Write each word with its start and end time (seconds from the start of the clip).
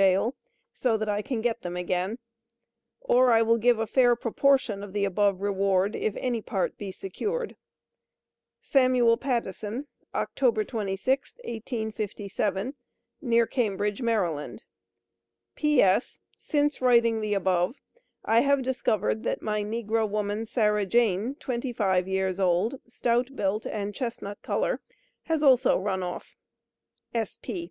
Jail, 0.00 0.34
so 0.72 0.96
that 0.96 1.10
I 1.10 1.20
can 1.20 1.42
get 1.42 1.60
them 1.60 1.76
again; 1.76 2.16
or 3.02 3.32
I 3.32 3.42
will 3.42 3.58
give 3.58 3.78
a 3.78 3.86
fair 3.86 4.16
proportion 4.16 4.82
of 4.82 4.94
the 4.94 5.04
above 5.04 5.42
reward 5.42 5.94
if 5.94 6.16
any 6.16 6.40
part 6.40 6.78
be 6.78 6.90
secured. 6.90 7.54
SAMUEL 8.62 9.18
PATTISON, 9.18 9.88
October 10.14 10.64
26, 10.64 11.34
1857. 11.44 12.76
Near 13.20 13.46
Cambridge, 13.46 14.00
Md. 14.00 14.60
P.S. 15.54 16.18
Since 16.34 16.80
writing 16.80 17.20
the 17.20 17.34
above, 17.34 17.74
I 18.24 18.40
have 18.40 18.62
discovered 18.62 19.22
that 19.24 19.42
my 19.42 19.62
negro 19.62 20.08
woman, 20.08 20.46
SARAH 20.46 20.86
JANE, 20.86 21.34
25 21.34 22.08
years 22.08 22.40
old, 22.40 22.80
stout 22.86 23.36
built 23.36 23.66
and 23.66 23.94
chestnut 23.94 24.40
color, 24.40 24.80
has 25.24 25.42
also 25.42 25.78
run 25.78 26.02
off. 26.02 26.36